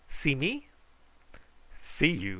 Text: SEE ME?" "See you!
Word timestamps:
SEE 0.09 0.33
ME?" 0.33 0.65
"See 1.79 2.09
you! 2.09 2.29